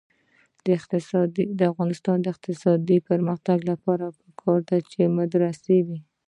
د 1.59 1.59
افغانستان 1.71 2.17
د 2.21 2.25
اقتصادي 2.33 2.97
پرمختګ 3.09 3.57
لپاره 3.71 4.05
پکار 4.21 4.59
ده 4.69 4.77
چې 4.91 5.13
مدرسه 5.17 5.75
وي. 5.87 5.99